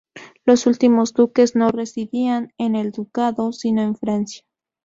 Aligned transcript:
Los 0.45 0.65
últimos 0.65 1.13
duques 1.13 1.55
no 1.55 1.69
residían 1.69 2.53
en 2.57 2.75
el 2.75 2.91
ducado, 2.91 3.51
sino 3.53 3.83
en 3.83 3.95
Francia. 3.95 4.43